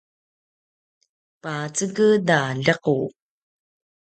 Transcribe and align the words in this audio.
paceged 1.41 2.29
a 2.39 2.39
ljequ 2.65 2.87